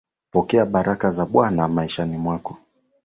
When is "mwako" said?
2.17-2.57